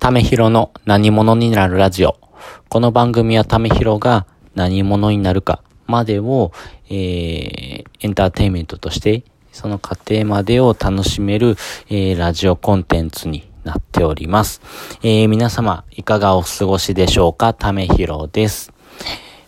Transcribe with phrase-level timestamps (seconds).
[0.00, 2.16] ためひろの何者になるラジオ。
[2.70, 6.52] この番組はためひろが何者になるかまでを、
[6.88, 11.58] えー、エンターテインメントとして、その過程までを楽しめる、
[11.90, 14.62] えー、ラジオコンテンツになっております。
[15.02, 17.52] えー、皆様、いかがお過ごしでしょうか？
[17.52, 18.72] ためひろです。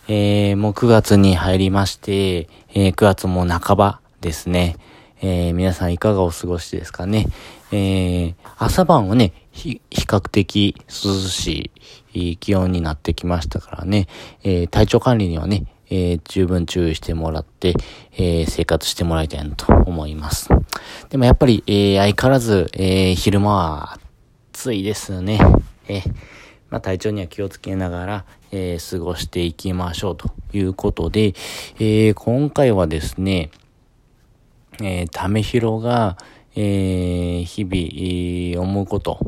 [0.07, 2.41] えー、もう9月に入りまして、
[2.75, 4.77] えー、9月も半ばですね。
[5.25, 7.29] えー、皆さんいかがお過ごしですかね。
[7.71, 11.71] えー、朝晩はね、比較的涼し
[12.13, 14.09] い気温になってきましたからね、
[14.43, 17.75] えー、体調管理にはね、えー、十分注意してもらって、
[18.15, 20.49] えー、生活してもらいたいなと思います。
[21.09, 23.99] でもやっぱり、えー、相変わらず、え昼間は
[24.53, 25.39] 暑いですね。
[25.87, 26.03] え
[26.69, 31.35] まあ、体調には気をつけながら、え過ごしていきましょうということで、
[31.79, 33.51] え今回はですね、
[34.81, 36.17] えー、ためひろが、
[36.55, 39.19] えー、日々、えー、思うこと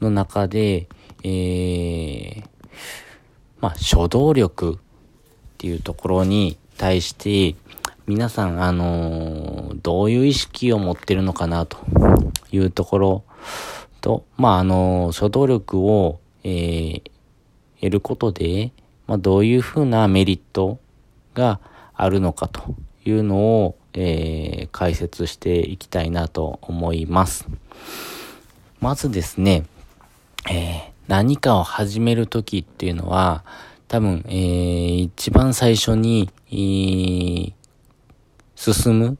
[0.00, 0.88] の中で、
[1.22, 2.44] えー、
[3.60, 4.76] まあ、初動力っ
[5.58, 7.56] ていうところに対して、
[8.06, 11.78] 皆さん、あのー、どういう意識を持ってるのかなと
[12.52, 13.24] いうところ
[14.02, 17.02] と、まあ、あのー、初動力を、えー、
[17.80, 18.72] 得ることで、
[19.06, 20.78] まあ、どういうふうなメリット
[21.32, 21.60] が
[21.94, 22.74] あるのかと
[23.06, 27.46] いうのを、えー、解説していきたいなと思います。
[28.80, 29.64] まずですね、
[30.50, 33.44] えー、何かを始めるときっていうのは、
[33.88, 37.52] 多分、えー、一番最初に、えー、
[38.56, 39.18] 進む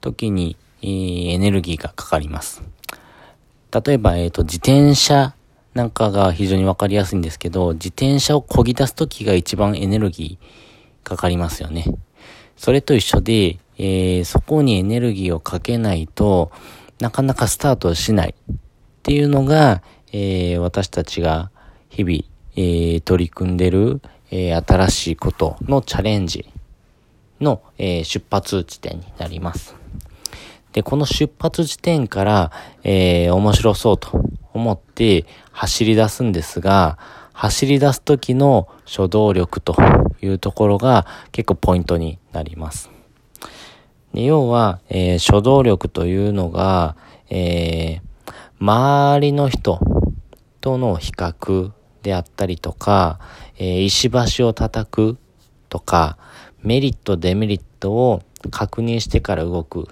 [0.00, 2.62] 時に、えー、エネルギーがかかります。
[3.72, 5.34] 例えば、えっ、ー、と、自転車
[5.74, 11.84] なんかが非常にわかりやすいんですけど、自転車を漕ぎ出す時が一番エネルギーかかりますよね。
[12.56, 16.52] それと一緒で、えー、そこにエネルギーをかけないと
[17.00, 18.56] なかなかスタートしないっ
[19.02, 21.50] ていうのが、えー、私たちが
[21.88, 22.18] 日々、
[22.56, 26.50] えー、取り組んでる、え新しいことのチャレンジ
[27.40, 29.76] の、え出発地点になります。
[30.72, 32.52] で、この出発地点から、
[32.82, 36.98] え面白そうと思って走り出すんですが、
[37.32, 39.76] 走り出す時の初動力と
[40.22, 42.90] いうところが結構ポイントになります。
[44.14, 46.96] で要は、えー、初動力というのが、
[47.28, 49.80] えー、周りの人
[50.60, 53.18] との比較であったりとか、
[53.58, 55.18] えー、石橋を叩く
[55.68, 56.16] とか、
[56.62, 58.22] メリット、デメリットを
[58.52, 59.86] 確認してから動くっ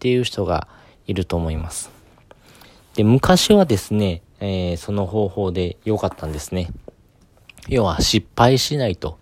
[0.00, 0.66] ていう人が
[1.06, 1.90] いると思います。
[2.94, 6.70] で、昔はですね、えー、その方法で良かったんですね。
[7.68, 9.18] 要は失敗しないと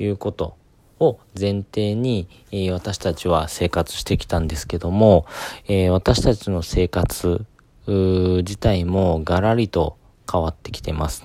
[0.00, 0.56] いうこと
[1.00, 5.26] を前提に、えー、私たちは生活してきたんですけども、
[5.66, 7.44] えー、私たちの生活
[7.86, 9.96] 自体もガラリと
[10.30, 11.22] 変わってきてます。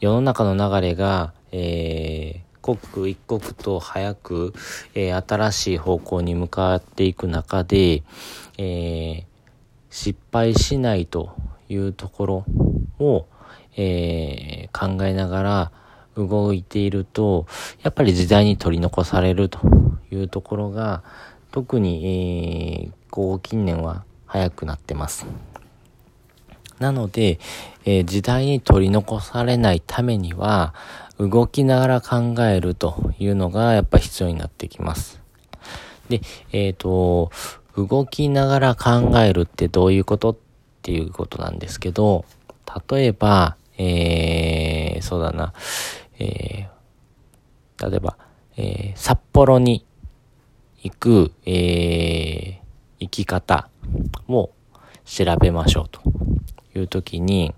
[0.00, 4.54] 世の中の流れが、えー、刻一刻と早く、
[4.94, 8.02] えー、新しい方向に向かっていく中で、
[8.56, 9.24] えー、
[9.90, 11.34] 失敗しないと
[11.68, 12.44] いうところ
[12.98, 13.26] を、
[13.76, 15.72] えー、考えながら
[16.16, 17.46] 動いていると、
[17.82, 19.60] やっぱり時代に取り残されると
[20.10, 21.02] いうところが、
[21.52, 25.26] 特に、えー、こう近年は早くなってます。
[26.78, 27.38] なので、
[27.84, 30.74] えー、時代に取り残されないためには、
[31.18, 35.20] 動きながら考えるというのがやっぱ必要になってきます。
[36.08, 36.22] で、
[36.52, 37.30] えっ、ー、と、
[37.76, 40.36] 動きながら考えるってどういうことっ
[40.82, 42.24] ていうことなんですけど、
[42.90, 45.52] 例えば、えー、そうだな、
[46.20, 48.16] えー、例えば、
[48.56, 49.84] えー、札幌に
[50.82, 52.58] 行く、えー、
[53.00, 53.68] 行き方
[54.28, 54.50] を
[55.04, 56.00] 調べましょうと
[56.78, 57.54] いうときに、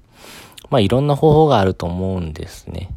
[0.70, 2.94] まあいろんな方法があると思うんですね。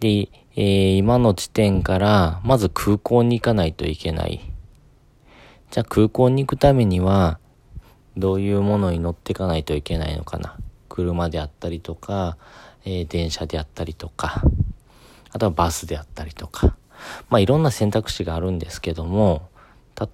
[0.00, 4.40] で、えー、今の地点からまず空港に行かないといけない。
[5.70, 7.38] じゃあ空港に行くためには
[8.16, 10.56] どういうものに乗っていかないといけないのかな。
[10.88, 12.36] 車であったりとか、
[12.84, 14.42] えー、電車であったりとか、
[15.30, 16.76] あとはバスであったりとか、
[17.28, 19.48] まあいろんな選択肢があるんですけども、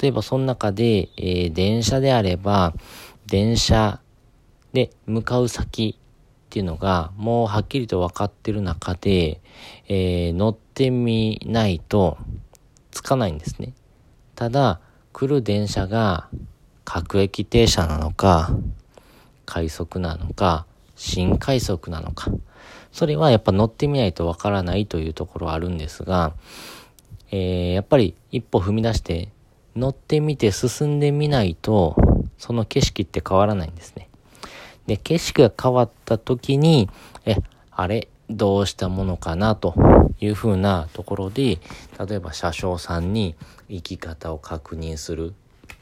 [0.01, 2.75] 例えばその中で、えー、電車であれば、
[3.27, 4.01] 電車
[4.73, 9.41] で向かう先っていうのがもうはっきりと分かってる中で、
[9.89, 12.19] えー、乗ってみないと
[12.91, 13.75] つかないんですね。
[14.35, 14.81] ただ、
[15.13, 16.29] 来る電車が
[16.85, 18.51] 各駅停車なのか、
[19.47, 20.67] 快速なのか、
[20.97, 22.31] 新快速なのか。
[22.93, 26.35] それはやっぱ乗ってみないとわからないというところはあるんですが、
[27.31, 29.31] えー、やっぱり一歩踏み出して
[29.75, 31.97] 乗ってみて進んでみないと、
[32.37, 34.09] その景色って変わらないんですね。
[34.87, 36.91] で、景色が変わった時に、
[37.25, 37.37] え、
[37.71, 39.75] あれ、どうしたものかなと
[40.21, 41.59] いうふうなところで、
[42.07, 43.35] 例えば車掌さんに
[43.69, 45.35] 生き方を確認する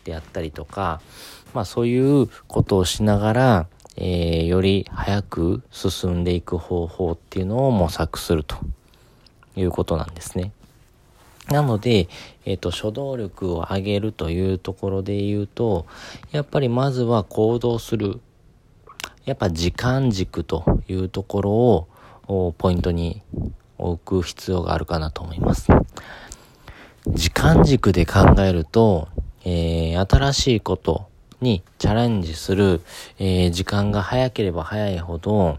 [0.05, 1.01] であったりとか、
[1.55, 3.67] まあそういうことをしながら、
[3.97, 8.57] えー、より早く進んでいく方法っていうのを模索すると
[9.57, 10.53] いうことなんですね。
[11.49, 12.09] なので、
[12.45, 15.87] えっ、ー、と、初動力を上げるというところで言うと、
[16.31, 18.21] やっぱりまずは行動する。
[19.25, 21.53] やっぱ時間軸というところ
[22.27, 23.23] をポイントに
[23.79, 25.69] 置く必要があるかなと思います。
[27.09, 29.09] 時間軸で考えると、
[29.45, 31.10] えー、新しいこと
[31.41, 32.81] にチャレンジする、
[33.19, 35.59] えー、時間が早ければ早いほど、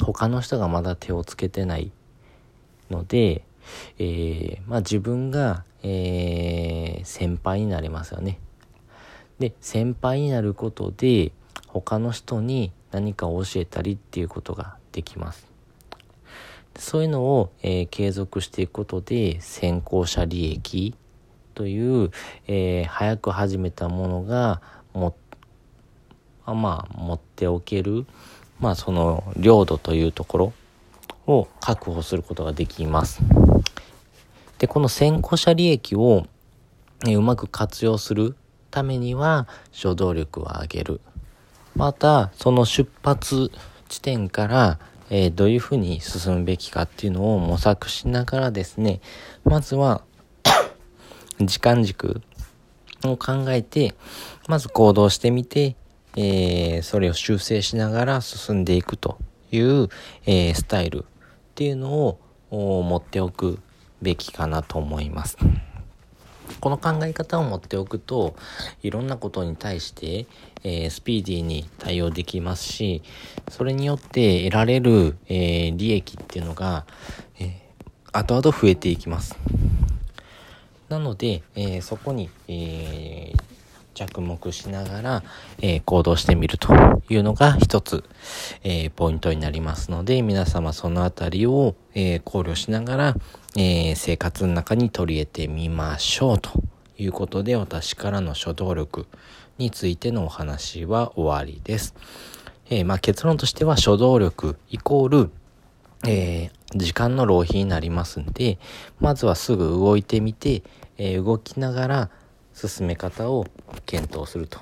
[0.00, 1.92] 他の人がまだ手をつけてない
[2.90, 3.44] ので、
[3.98, 8.38] えー、まあ自分が、えー、先輩になれますよね。
[9.38, 11.32] で、先輩になることで、
[11.66, 15.46] 他の人に何かを教えたりっていうことができます。
[16.76, 20.94] そういうのを、えー、継続していくことで、先行者利益
[21.54, 22.10] という、
[22.46, 24.60] えー、早く始めたものが、
[24.92, 25.16] も、
[26.46, 28.06] まあ、持っておける、
[28.60, 30.52] まあ、その、領土というところ
[31.26, 33.20] を確保することができます。
[34.58, 36.26] で、この先行者利益を、
[37.06, 38.36] えうまく活用する
[38.70, 41.00] ためには、初動力を上げる。
[41.74, 43.50] また、その出発
[43.88, 44.78] 地点から、
[45.10, 49.00] えー、どういうふうに進むべきかっていうのを模索しながらですね、
[49.44, 50.02] まずは
[51.40, 52.20] 時間軸
[53.04, 53.94] を考えて、
[54.48, 55.76] まず行動してみて、
[56.16, 59.18] えー、それを修正しながら進んでいくと
[59.50, 59.88] いう、
[60.26, 61.06] えー、スタイルっ
[61.54, 62.18] ていうの
[62.50, 63.58] を持っておく
[64.00, 65.36] べきかなと思います。
[66.60, 68.36] この考え方を持っておくと、
[68.82, 70.26] いろんなことに対して、
[70.62, 73.02] えー、スピーディーに対応できますし、
[73.48, 76.86] それによって得られる、えー、利益っていうのが、
[77.38, 79.36] えー、後々増えていきます。
[80.88, 83.42] なので、えー、そこに、えー、
[83.94, 85.22] 着目しながら、
[85.60, 86.74] えー、行動してみると
[87.08, 88.04] いうのが一つ、
[88.62, 93.16] えー、ポイントになりますので、皆様そのあたりを、えー、考慮しながら、
[93.56, 96.50] え生活の中に取り入れてみましょうと
[96.98, 99.06] いうことで、私からの初動力
[99.58, 101.94] についてのお話は終わりです。
[102.70, 105.30] えまあ、結論としては初動力イコール、
[106.06, 108.58] え時間の浪費になりますんで、
[109.00, 110.62] まずはすぐ動いてみて、
[110.98, 112.10] え動きながら
[112.54, 113.46] 進め方を
[113.86, 114.60] 検討すると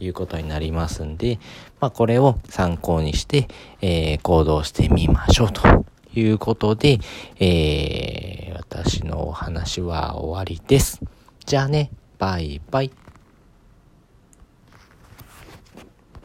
[0.00, 1.38] いうことになりますんで、
[1.80, 3.48] まあ、これを参考にして、
[3.80, 5.62] えー、行動してみましょうと
[6.14, 6.98] いうことで、
[7.38, 11.00] え、私のお話は終わりです。
[11.44, 12.90] じゃあね、バイバイ。